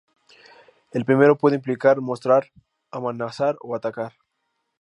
El 0.91 1.05
primero 1.05 1.37
puede 1.37 1.57
implicar 1.57 2.01
mostrar, 2.01 2.47
amenazar 2.89 3.57
o 3.61 3.75
atacar. 3.75 4.13